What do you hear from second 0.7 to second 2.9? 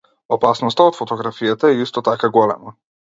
од фотографијата е исто така голема.